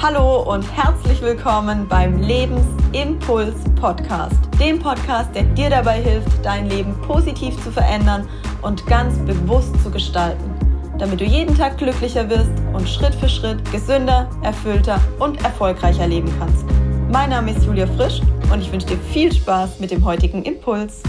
[0.00, 6.94] Hallo und herzlich willkommen beim Lebensimpuls Podcast, dem Podcast, der dir dabei hilft, dein Leben
[7.02, 8.28] positiv zu verändern
[8.62, 10.54] und ganz bewusst zu gestalten,
[11.00, 16.32] damit du jeden Tag glücklicher wirst und Schritt für Schritt gesünder, erfüllter und erfolgreicher leben
[16.38, 16.64] kannst.
[17.10, 18.20] Mein Name ist Julia Frisch
[18.52, 21.02] und ich wünsche dir viel Spaß mit dem heutigen Impuls.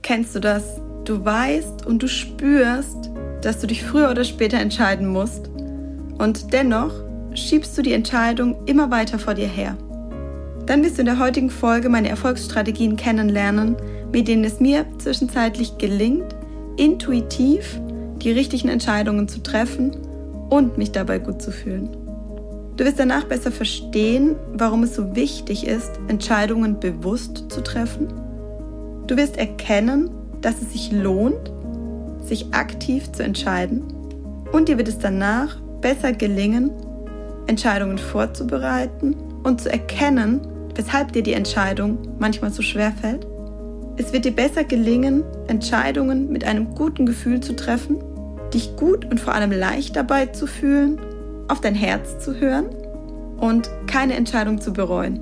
[0.00, 0.80] Kennst du das?
[1.04, 3.10] Du weißt und du spürst,
[3.42, 5.50] dass du dich früher oder später entscheiden musst
[6.16, 6.92] und dennoch
[7.34, 9.76] schiebst du die Entscheidung immer weiter vor dir her.
[10.66, 13.76] Dann wirst du in der heutigen Folge meine Erfolgsstrategien kennenlernen,
[14.12, 16.36] mit denen es mir zwischenzeitlich gelingt,
[16.76, 17.80] intuitiv
[18.22, 19.96] die richtigen Entscheidungen zu treffen
[20.48, 21.88] und mich dabei gut zu fühlen.
[22.76, 28.08] Du wirst danach besser verstehen, warum es so wichtig ist, Entscheidungen bewusst zu treffen.
[29.06, 30.10] Du wirst erkennen,
[30.40, 31.52] dass es sich lohnt,
[32.24, 33.82] sich aktiv zu entscheiden.
[34.52, 36.70] Und dir wird es danach besser gelingen,
[37.50, 40.40] Entscheidungen vorzubereiten und zu erkennen,
[40.74, 43.26] weshalb dir die Entscheidung manchmal so schwer fällt.
[43.96, 47.98] Es wird dir besser gelingen, Entscheidungen mit einem guten Gefühl zu treffen,
[48.54, 50.98] dich gut und vor allem leicht dabei zu fühlen,
[51.48, 52.66] auf dein Herz zu hören
[53.38, 55.20] und keine Entscheidung zu bereuen.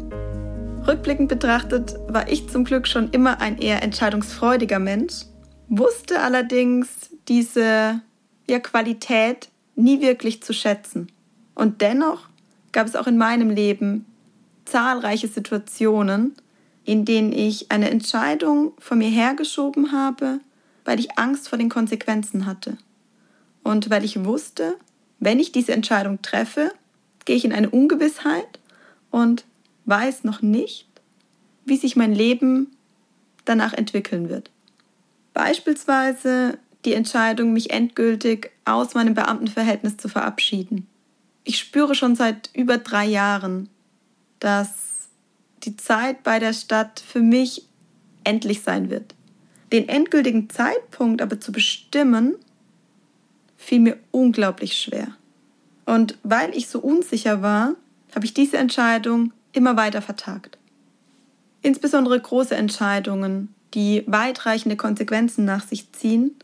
[0.87, 5.25] Rückblickend betrachtet war ich zum Glück schon immer ein eher entscheidungsfreudiger Mensch,
[5.69, 6.89] wusste allerdings
[7.27, 8.01] diese
[8.49, 11.09] ja, Qualität nie wirklich zu schätzen.
[11.59, 12.29] Und dennoch
[12.71, 14.07] gab es auch in meinem Leben
[14.65, 16.37] zahlreiche Situationen,
[16.85, 20.39] in denen ich eine Entscheidung von mir hergeschoben habe,
[20.85, 22.79] weil ich Angst vor den Konsequenzen hatte.
[23.65, 24.77] Und weil ich wusste,
[25.19, 26.71] wenn ich diese Entscheidung treffe,
[27.25, 28.61] gehe ich in eine Ungewissheit
[29.11, 29.45] und
[29.87, 30.87] weiß noch nicht,
[31.65, 32.71] wie sich mein Leben
[33.47, 34.53] danach entwickeln wird.
[35.35, 40.87] Beispielsweise die Entscheidung, mich endgültig aus meinem Beamtenverhältnis zu verabschieden
[41.49, 43.71] ich spüre schon seit über drei Jahren,
[44.39, 44.69] dass
[45.65, 47.67] die Zeit bei der Stadt für mich
[48.23, 49.15] endlich sein wird.
[49.73, 52.35] Den endgültigen Zeitpunkt aber zu bestimmen,
[53.57, 55.09] fiel mir unglaublich schwer.
[55.87, 57.77] Und weil ich so unsicher war,
[58.15, 60.59] habe ich diese Entscheidung immer weiter vertagt.
[61.63, 66.37] Insbesondere große Entscheidungen, die weitreichende Konsequenzen nach sich ziehen,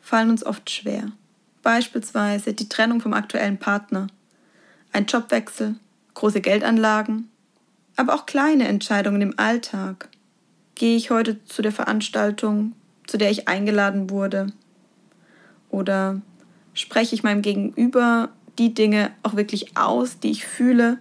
[0.00, 1.12] fallen uns oft schwer.
[1.62, 4.08] Beispielsweise die Trennung vom aktuellen Partner
[4.98, 5.76] ein Jobwechsel,
[6.14, 7.30] große Geldanlagen,
[7.94, 10.08] aber auch kleine Entscheidungen im Alltag.
[10.74, 12.72] Gehe ich heute zu der Veranstaltung,
[13.06, 14.48] zu der ich eingeladen wurde?
[15.70, 16.20] Oder
[16.74, 20.98] spreche ich meinem Gegenüber die Dinge auch wirklich aus, die ich fühle?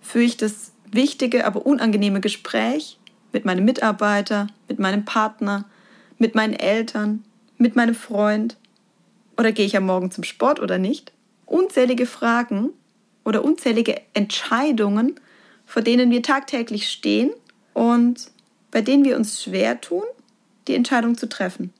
[0.00, 2.98] Führe ich das wichtige, aber unangenehme Gespräch
[3.30, 5.66] mit meinem Mitarbeiter, mit meinem Partner,
[6.16, 7.24] mit meinen Eltern,
[7.58, 8.56] mit meinem Freund?
[9.36, 11.12] Oder gehe ich am Morgen zum Sport oder nicht?
[11.44, 12.70] Unzählige Fragen,
[13.24, 15.16] oder unzählige Entscheidungen,
[15.66, 17.30] vor denen wir tagtäglich stehen
[17.72, 18.30] und
[18.70, 20.04] bei denen wir uns schwer tun,
[20.68, 21.72] die Entscheidung zu treffen.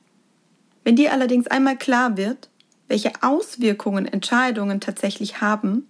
[0.83, 2.49] Wenn dir allerdings einmal klar wird,
[2.87, 5.87] welche Auswirkungen Entscheidungen tatsächlich haben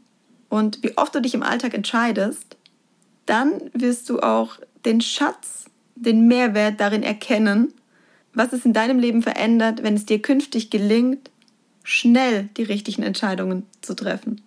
[0.50, 2.58] und wie oft du dich im Alltag entscheidest,
[3.25, 5.66] dann wirst du auch den Schatz,
[5.96, 7.74] den Mehrwert darin erkennen,
[8.34, 11.30] was es in deinem Leben verändert, wenn es dir künftig gelingt,
[11.84, 14.41] schnell die richtigen Entscheidungen zu treffen.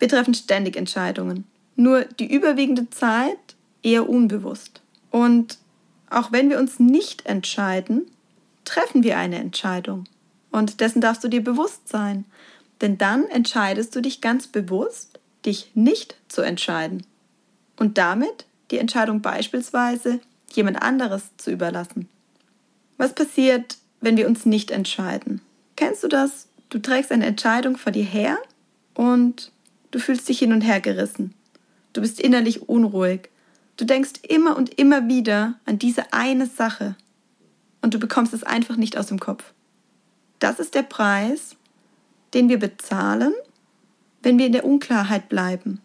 [0.00, 1.44] Wir treffen ständig Entscheidungen.
[1.76, 3.38] Nur die überwiegende Zeit
[3.82, 4.82] eher unbewusst.
[5.10, 5.58] Und
[6.08, 8.10] auch wenn wir uns nicht entscheiden,
[8.64, 10.04] treffen wir eine Entscheidung.
[10.50, 12.24] Und dessen darfst du dir bewusst sein.
[12.80, 17.06] Denn dann entscheidest du dich ganz bewusst, dich nicht zu entscheiden.
[17.78, 20.20] Und damit die Entscheidung beispielsweise
[20.52, 22.08] jemand anderes zu überlassen.
[22.96, 25.40] Was passiert, wenn wir uns nicht entscheiden?
[25.76, 26.48] Kennst du das?
[26.68, 28.38] Du trägst eine Entscheidung vor dir her
[28.94, 29.52] und
[29.90, 31.34] Du fühlst dich hin und her gerissen.
[31.92, 33.30] Du bist innerlich unruhig.
[33.76, 36.96] Du denkst immer und immer wieder an diese eine Sache.
[37.82, 39.52] Und du bekommst es einfach nicht aus dem Kopf.
[40.38, 41.56] Das ist der Preis,
[42.34, 43.32] den wir bezahlen,
[44.22, 45.80] wenn wir in der Unklarheit bleiben.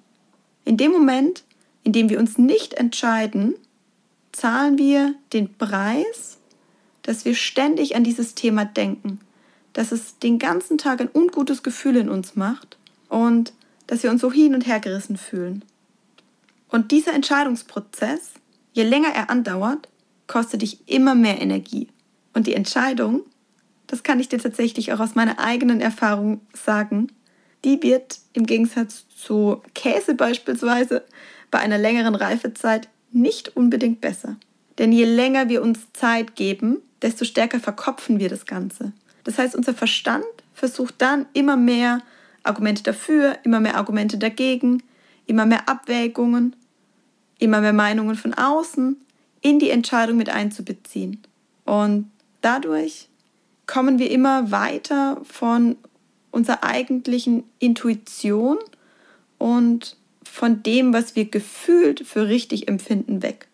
[0.66, 1.44] In dem Moment,
[1.84, 3.56] in dem wir uns nicht entscheiden,
[4.32, 6.38] zahlen wir den Preis,
[7.02, 9.20] dass wir ständig an dieses Thema denken,
[9.74, 12.78] dass es den ganzen Tag ein ungutes Gefühl in uns macht
[13.10, 13.54] und
[13.88, 15.64] dass wir uns so hin und her gerissen fühlen.
[16.70, 18.32] Und dieser Entscheidungsprozess,
[18.74, 19.88] je länger er andauert,
[20.28, 21.88] kostet dich immer mehr Energie.
[22.34, 23.22] Und die Entscheidung,
[23.88, 27.12] das kann ich dir tatsächlich auch aus meiner eigenen Erfahrung sagen,
[27.64, 31.04] die wird im Gegensatz zu Käse beispielsweise
[31.52, 34.36] bei einer längeren Reifezeit nicht unbedingt besser.
[34.78, 38.92] Denn je länger wir uns Zeit geben, desto stärker verkopfen wir das Ganze.
[39.24, 42.02] Das heißt, unser Verstand versucht dann immer mehr
[42.48, 44.84] Argumente dafür, immer mehr Argumente dagegen,
[45.26, 46.56] immer mehr Abwägungen,
[47.40, 48.98] immer mehr Meinungen von außen
[49.42, 51.22] in die Entscheidung mit einzubeziehen.
[51.66, 52.10] Und
[52.42, 53.10] dadurch
[53.68, 55.76] kommen wir immer weiter von
[56.32, 58.58] unserer eigentlichen Intuition
[59.38, 63.48] und von dem, was wir gefühlt für richtig empfinden, weg.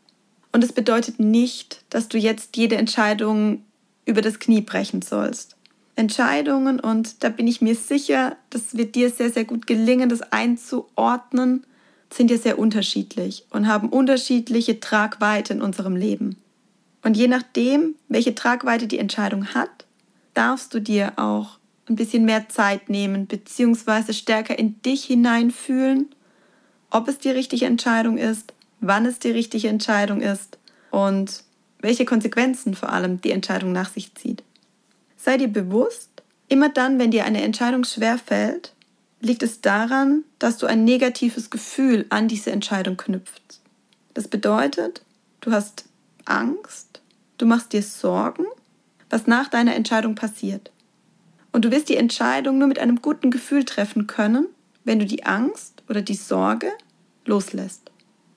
[0.51, 3.63] Und es bedeutet nicht, dass du jetzt jede Entscheidung
[4.05, 5.55] über das Knie brechen sollst.
[5.95, 10.21] Entscheidungen, und da bin ich mir sicher, das wird dir sehr, sehr gut gelingen, das
[10.21, 11.65] einzuordnen,
[12.11, 16.37] sind ja sehr unterschiedlich und haben unterschiedliche Tragweite in unserem Leben.
[17.03, 19.85] Und je nachdem, welche Tragweite die Entscheidung hat,
[20.33, 21.57] darfst du dir auch
[21.89, 26.13] ein bisschen mehr Zeit nehmen, beziehungsweise stärker in dich hineinfühlen,
[26.89, 30.57] ob es die richtige Entscheidung ist, wann es die richtige Entscheidung ist
[30.89, 31.43] und
[31.79, 34.43] welche Konsequenzen vor allem die Entscheidung nach sich zieht.
[35.23, 38.73] Sei dir bewusst, immer dann, wenn dir eine Entscheidung schwer fällt,
[39.19, 43.61] liegt es daran, dass du ein negatives Gefühl an diese Entscheidung knüpfst.
[44.15, 45.03] Das bedeutet,
[45.41, 45.85] du hast
[46.25, 47.01] Angst,
[47.37, 48.45] du machst dir Sorgen,
[49.11, 50.71] was nach deiner Entscheidung passiert.
[51.51, 54.47] Und du wirst die Entscheidung nur mit einem guten Gefühl treffen können,
[54.85, 56.71] wenn du die Angst oder die Sorge
[57.25, 57.91] loslässt.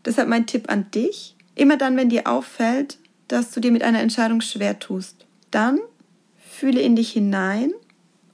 [0.05, 2.99] Deshalb mein Tipp an dich, immer dann, wenn dir auffällt,
[3.29, 5.81] dass du dir mit einer Entscheidung schwer tust, dann
[6.55, 7.73] fühle in dich hinein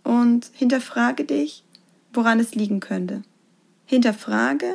[0.05, 1.65] und hinterfrage dich,
[2.13, 3.23] woran es liegen könnte.
[3.87, 4.75] Hinterfrage,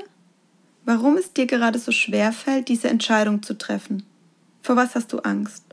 [0.84, 4.04] warum es dir gerade so schwer fällt, diese Entscheidung zu treffen.
[4.62, 5.64] Vor was hast du Angst?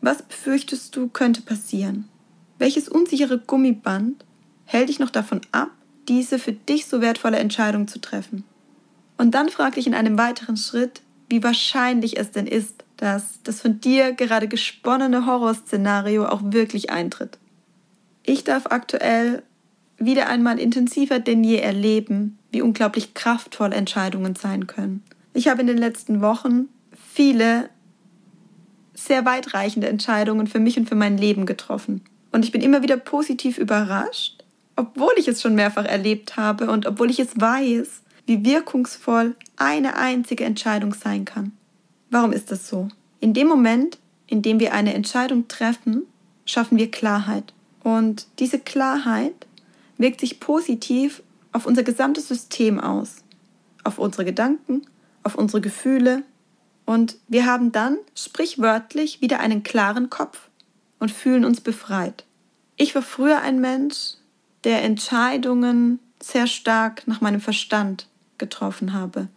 [0.00, 2.08] Was befürchtest du könnte passieren?
[2.58, 4.24] Welches unsichere Gummiband
[4.64, 5.70] hält dich noch davon ab,
[6.08, 8.44] diese für dich so wertvolle Entscheidung zu treffen?
[9.16, 13.60] Und dann frag dich in einem weiteren Schritt, wie wahrscheinlich es denn ist, dass das
[13.60, 17.36] von dir gerade gesponnene Horrorszenario auch wirklich eintritt.
[18.22, 19.42] Ich darf aktuell
[19.98, 25.02] wieder einmal intensiver denn je erleben, wie unglaublich kraftvoll Entscheidungen sein können.
[25.34, 26.68] Ich habe in den letzten Wochen
[27.12, 27.70] viele
[28.94, 32.02] sehr weitreichende Entscheidungen für mich und für mein Leben getroffen.
[32.30, 34.44] Und ich bin immer wieder positiv überrascht,
[34.76, 39.96] obwohl ich es schon mehrfach erlebt habe und obwohl ich es weiß, wie wirkungsvoll eine
[39.96, 41.50] einzige Entscheidung sein kann.
[42.12, 42.88] Warum ist das so?
[43.20, 46.02] In dem Moment, in dem wir eine Entscheidung treffen,
[46.44, 47.54] schaffen wir Klarheit.
[47.82, 49.46] Und diese Klarheit
[49.96, 51.22] wirkt sich positiv
[51.52, 53.24] auf unser gesamtes System aus,
[53.82, 54.82] auf unsere Gedanken,
[55.22, 56.22] auf unsere Gefühle.
[56.84, 60.50] Und wir haben dann sprichwörtlich wieder einen klaren Kopf
[60.98, 62.26] und fühlen uns befreit.
[62.76, 64.16] Ich war früher ein Mensch,
[64.64, 68.06] der Entscheidungen sehr stark nach meinem Verstand
[68.36, 69.28] getroffen habe.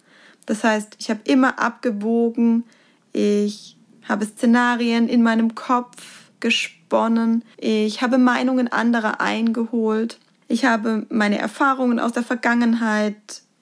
[0.45, 2.63] Das heißt, ich habe immer abgewogen,
[3.13, 3.77] ich
[4.07, 12.00] habe Szenarien in meinem Kopf gesponnen, ich habe Meinungen anderer eingeholt, ich habe meine Erfahrungen
[12.00, 13.15] aus der Vergangenheit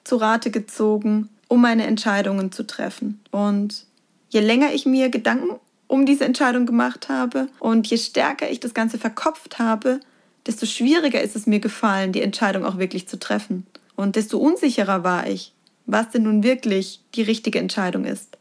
[0.04, 3.22] zu Rate gezogen, um meine Entscheidungen zu treffen.
[3.32, 3.86] Und
[4.30, 8.74] je länger ich mir Gedanken um diese Entscheidung gemacht habe und je stärker ich das
[8.74, 10.00] Ganze verkopft habe,
[10.48, 13.66] desto schwieriger ist es mir gefallen, die Entscheidung auch wirklich zu treffen.
[13.96, 15.54] Und desto unsicherer war ich,
[15.86, 18.38] was denn nun wirklich die richtige Entscheidung ist.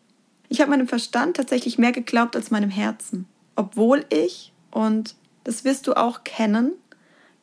[0.48, 5.86] Ich habe meinem Verstand tatsächlich mehr geglaubt als meinem Herzen, obwohl ich, und das wirst
[5.86, 6.72] du auch kennen,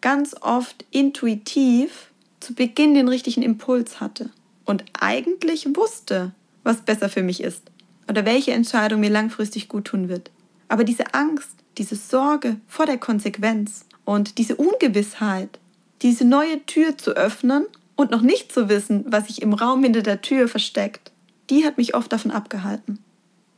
[0.01, 4.29] ganz oft intuitiv zu Beginn den richtigen Impuls hatte
[4.65, 6.33] und eigentlich wusste,
[6.63, 7.63] was besser für mich ist
[8.07, 10.31] oder welche Entscheidung mir langfristig gut tun wird.
[10.67, 15.59] Aber diese Angst, diese Sorge vor der Konsequenz und diese Ungewissheit,
[16.01, 17.65] diese neue Tür zu öffnen
[17.99, 21.11] und noch nicht zu wissen, was sich im Raum hinter der Tür versteckt,
[21.49, 22.99] die hat mich oft davon abgehalten.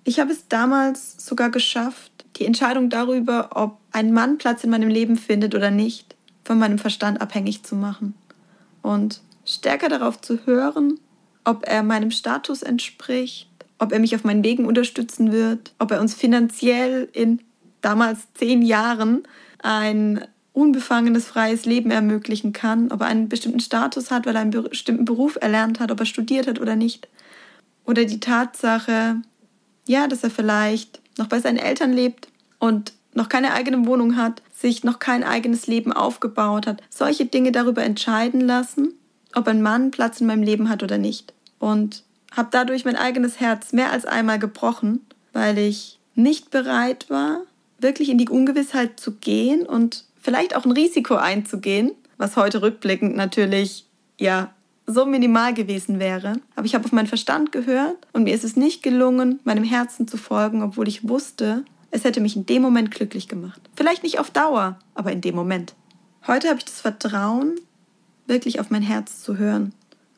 [0.04, 4.90] Ich habe es damals sogar geschafft, die Entscheidung darüber, ob ein Mann Platz in meinem
[4.90, 8.16] Leben findet oder nicht, von meinem Verstand abhängig zu machen
[8.82, 11.00] und stärker darauf zu hören,
[11.44, 16.02] ob er meinem Status entspricht, ob er mich auf meinen Wegen unterstützen wird, ob er
[16.02, 17.42] uns finanziell in
[17.82, 19.22] damals zehn Jahren
[19.62, 24.52] ein unbefangenes, freies Leben ermöglichen kann, ob er einen bestimmten Status hat, weil er einen
[24.52, 27.08] bestimmten Beruf erlernt hat, ob er studiert hat oder nicht.
[27.86, 29.22] Oder die Tatsache,
[29.88, 32.28] ja, dass er vielleicht noch bei seinen Eltern lebt
[32.60, 36.82] und noch keine eigene Wohnung hat, sich noch kein eigenes Leben aufgebaut hat.
[36.90, 38.94] Solche Dinge darüber entscheiden lassen,
[39.34, 41.34] ob ein Mann Platz in meinem Leben hat oder nicht.
[41.60, 45.02] Und habe dadurch mein eigenes Herz mehr als einmal gebrochen,
[45.34, 47.42] weil ich nicht bereit war,
[47.80, 53.16] wirklich in die Ungewissheit zu gehen und vielleicht auch ein Risiko einzugehen, was heute rückblickend
[53.16, 53.86] natürlich
[54.20, 54.54] ja
[54.86, 56.34] so minimal gewesen wäre.
[56.56, 60.08] Aber ich habe auf meinen Verstand gehört und mir ist es nicht gelungen, meinem Herzen
[60.08, 63.62] zu folgen, obwohl ich wusste, es hätte mich in dem Moment glücklich gemacht.
[63.76, 65.74] Vielleicht nicht auf Dauer, aber in dem Moment.
[66.28, 67.56] Heute habe ich das Vertrauen,
[68.28, 69.74] wirklich auf mein Herz zu hören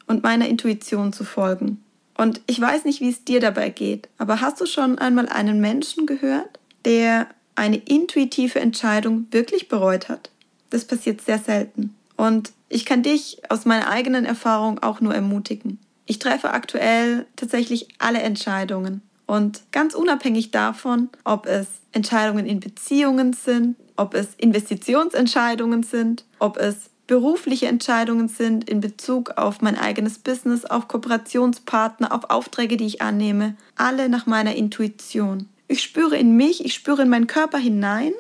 [0.07, 1.83] und meiner Intuition zu folgen.
[2.15, 5.60] Und ich weiß nicht, wie es dir dabei geht, aber hast du schon einmal einen
[5.62, 10.31] Menschen gehört, der eine intuitive Entscheidung wirklich bereut hat?
[10.69, 11.95] Das passiert sehr selten.
[12.17, 15.79] Und ich kann dich aus meiner eigenen Erfahrung auch nur ermutigen.
[16.05, 19.01] Ich treffe aktuell tatsächlich alle Entscheidungen.
[19.25, 26.57] Und ganz unabhängig davon, ob es Entscheidungen in Beziehungen sind, ob es Investitionsentscheidungen sind, ob
[26.57, 32.86] es berufliche Entscheidungen sind in Bezug auf mein eigenes Business, auf Kooperationspartner, auf Aufträge, die
[32.86, 35.48] ich annehme, alle nach meiner Intuition.
[35.74, 38.13] Ich spüre in mich, ich spüre in meinen Körper hinein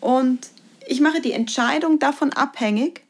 [0.00, 0.48] und
[0.84, 3.04] ich mache die Entscheidung davon abhängig,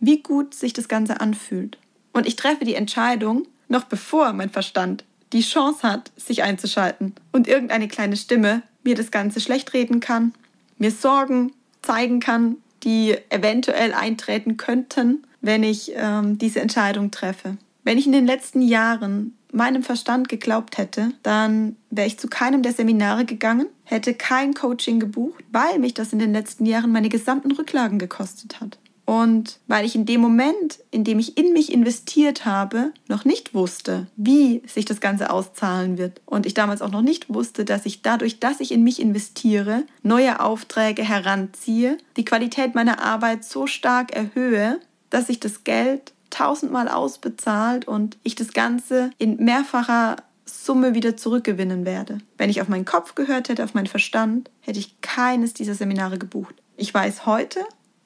[0.00, 1.78] wie gut sich das Ganze anfühlt.
[2.12, 7.48] Und ich treffe die Entscheidung noch bevor mein Verstand die Chance hat, sich einzuschalten und
[7.48, 10.34] irgendeine kleine Stimme mir das Ganze schlecht reden kann,
[10.76, 17.56] mir Sorgen zeigen kann, die eventuell eintreten könnten, wenn ich ähm, diese Entscheidung treffe.
[17.82, 22.62] Wenn ich in den letzten Jahren meinem Verstand geglaubt hätte, dann wäre ich zu keinem
[22.62, 27.08] der Seminare gegangen, hätte kein Coaching gebucht, weil mich das in den letzten Jahren meine
[27.08, 28.78] gesamten Rücklagen gekostet hat.
[29.06, 33.54] Und weil ich in dem Moment, in dem ich in mich investiert habe, noch nicht
[33.54, 36.20] wusste, wie sich das Ganze auszahlen wird.
[36.26, 39.84] Und ich damals auch noch nicht wusste, dass ich dadurch, dass ich in mich investiere,
[40.02, 46.88] neue Aufträge heranziehe, die Qualität meiner Arbeit so stark erhöhe, dass ich das Geld tausendmal
[46.88, 52.18] ausbezahlt und ich das Ganze in mehrfacher Summe wieder zurückgewinnen werde.
[52.38, 56.18] Wenn ich auf meinen Kopf gehört hätte, auf meinen Verstand, hätte ich keines dieser Seminare
[56.18, 56.54] gebucht.
[56.76, 57.60] Ich weiß heute,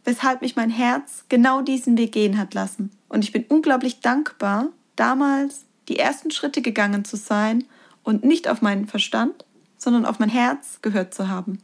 [0.04, 2.90] weshalb mich mein Herz genau diesen Weg gehen hat lassen.
[3.08, 7.64] Und ich bin unglaublich dankbar, damals die ersten Schritte gegangen zu sein
[8.04, 9.44] und nicht auf meinen Verstand,
[9.76, 11.58] sondern auf mein Herz gehört zu haben.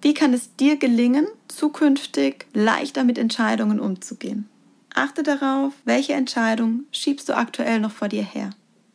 [0.00, 4.48] Wie kann es dir gelingen, zukünftig leichter mit Entscheidungen umzugehen?
[4.94, 8.50] Achte darauf, welche Entscheidung schiebst du aktuell noch vor dir her.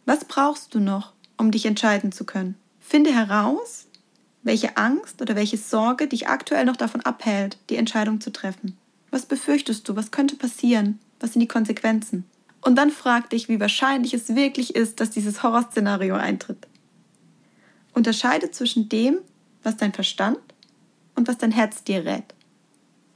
[0.06, 2.56] Was brauchst du noch, um dich entscheiden zu können?
[2.80, 3.88] Finde heraus,
[4.44, 8.78] welche Angst oder welche Sorge dich aktuell noch davon abhält, die Entscheidung zu treffen?
[9.10, 9.96] Was befürchtest du?
[9.96, 11.00] Was könnte passieren?
[11.20, 12.26] Was sind die Konsequenzen?
[12.62, 16.68] Und dann frag dich, wie wahrscheinlich es wirklich ist, dass dieses Horrorszenario eintritt.
[17.94, 19.18] Unterscheide zwischen dem,
[19.64, 20.40] was dein Verstand
[21.16, 22.36] und was dein Herz dir rät.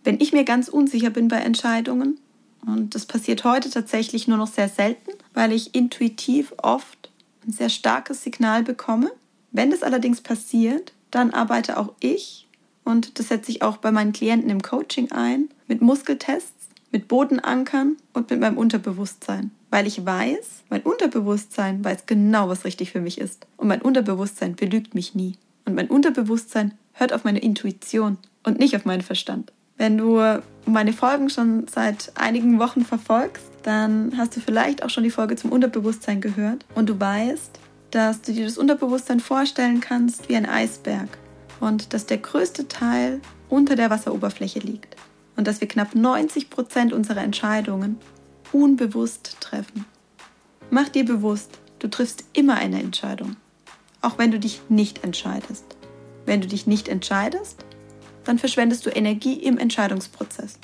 [0.04, 2.20] Wenn ich mir ganz unsicher bin bei Entscheidungen,
[2.66, 7.10] und das passiert heute tatsächlich nur noch sehr selten, weil ich intuitiv oft
[7.46, 9.12] ein sehr starkes Signal bekomme.
[9.52, 12.48] Wenn das allerdings passiert, dann arbeite auch ich,
[12.84, 17.98] und das setze ich auch bei meinen Klienten im Coaching ein, mit Muskeltests, mit Bodenankern
[18.14, 19.52] und mit meinem Unterbewusstsein.
[19.70, 23.48] Weil ich weiß, mein Unterbewusstsein weiß genau, was richtig für mich ist.
[23.58, 25.38] Und mein Unterbewusstsein belügt mich nie.
[25.66, 29.54] Und mein Unterbewusstsein hört auf meine Intuition und nicht auf meinen Verstand.
[29.82, 30.22] Wenn du
[30.68, 35.36] meine Folgen schon seit einigen Wochen verfolgst, dann hast du vielleicht auch schon die Folge
[35.36, 37.58] zum Unterbewusstsein gehört und du weißt,
[37.90, 41.08] dass du dir das Unterbewusstsein vorstellen kannst wie ein Eisberg
[41.60, 44.98] und dass der größte Teil unter der Wasseroberfläche liegt
[45.36, 47.98] und dass wir knapp 90 Prozent unserer Entscheidungen
[48.52, 49.86] unbewusst treffen.
[50.70, 53.36] Mach dir bewusst, du triffst immer eine Entscheidung,
[54.04, 55.66] auch wenn du dich nicht entscheidest.
[56.28, 57.66] Wenn du dich nicht entscheidest,
[58.26, 60.60] dann verschwendest du Energie im Entscheidungsprozess.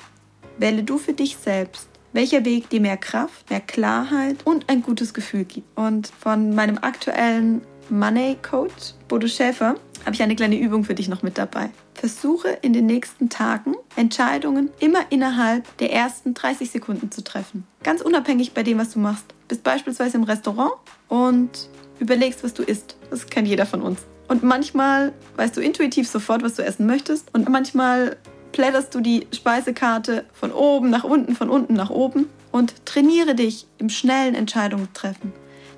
[0.58, 5.14] Wähle du für dich selbst welcher Weg dir mehr Kraft, mehr Klarheit und ein gutes
[5.14, 5.66] Gefühl gibt.
[5.76, 11.08] Und von meinem aktuellen Money Coach, Bodo Schäfer, habe ich eine kleine Übung für dich
[11.08, 11.70] noch mit dabei.
[11.94, 17.66] Versuche in den nächsten Tagen Entscheidungen immer innerhalb der ersten 30 Sekunden zu treffen.
[17.82, 19.26] Ganz unabhängig bei dem, was du machst.
[19.48, 20.72] Bist beispielsweise im Restaurant
[21.08, 22.96] und überlegst, was du isst.
[23.10, 24.00] Das kennt jeder von uns.
[24.28, 27.34] Und manchmal weißt du intuitiv sofort, was du essen möchtest.
[27.34, 28.16] Und manchmal
[28.52, 33.66] blätterst du die Speisekarte von oben nach unten, von unten nach oben und trainiere dich
[33.78, 35.32] im schnellen Entscheidungen treffen.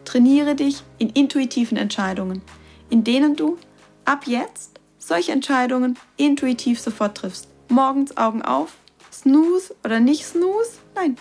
[0.05, 2.43] Trainiere dich in intuitiven Entscheidungen,
[2.89, 3.59] in denen du
[4.05, 7.49] ab jetzt solche Entscheidungen intuitiv sofort triffst.
[7.69, 8.75] Morgens Augen auf,
[9.13, 11.17] snooze oder nicht snooze, nein,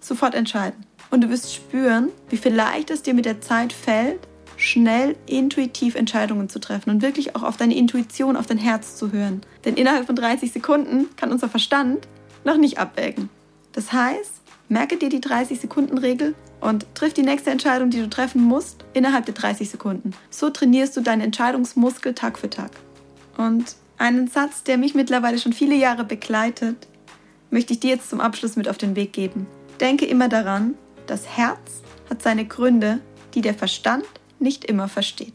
[0.00, 0.86] sofort entscheiden.
[1.10, 4.20] Und du wirst spüren, wie viel leicht es dir mit der Zeit fällt,
[4.58, 9.12] schnell intuitiv Entscheidungen zu treffen und wirklich auch auf deine Intuition, auf dein Herz zu
[9.12, 9.40] hören.
[9.64, 12.06] Denn innerhalb von 30 Sekunden kann unser Verstand
[12.44, 13.30] noch nicht abwägen.
[13.72, 14.32] Das heißt,
[14.68, 19.34] merke dir die 30-Sekunden-Regel und triff die nächste Entscheidung, die du treffen musst, innerhalb der
[19.34, 20.10] 30 Sekunden.
[20.30, 22.72] So trainierst du deinen Entscheidungsmuskel Tag für Tag.
[23.36, 26.88] Und einen Satz, der mich mittlerweile schon viele Jahre begleitet,
[27.50, 29.46] möchte ich dir jetzt zum Abschluss mit auf den Weg geben.
[29.80, 30.74] Denke immer daran,
[31.06, 33.00] das Herz hat seine Gründe,
[33.34, 34.04] die der Verstand
[34.40, 35.34] nicht immer versteht.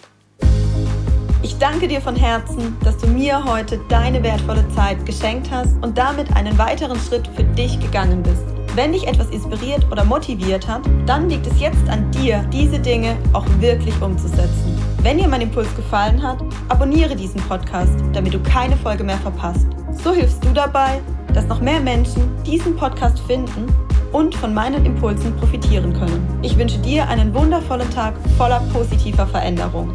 [1.44, 5.98] Ich danke dir von Herzen, dass du mir heute deine wertvolle Zeit geschenkt hast und
[5.98, 8.44] damit einen weiteren Schritt für dich gegangen bist.
[8.76, 13.18] Wenn dich etwas inspiriert oder motiviert hat, dann liegt es jetzt an dir, diese Dinge
[13.34, 14.80] auch wirklich umzusetzen.
[15.02, 19.68] Wenn dir mein Impuls gefallen hat, abonniere diesen Podcast, damit du keine Folge mehr verpasst.
[20.04, 21.02] So hilfst du dabei,
[21.34, 23.68] dass noch mehr Menschen diesen Podcast finden
[24.14, 26.40] und von meinen Impulsen profitieren können.
[26.42, 29.94] Ich wünsche dir einen wundervollen Tag voller positiver Veränderung.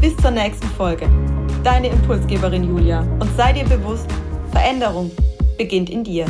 [0.00, 1.08] Bis zur nächsten Folge.
[1.62, 4.08] Deine Impulsgeberin Julia und sei dir bewusst,
[4.50, 5.10] Veränderung
[5.56, 6.26] beginnt in dir.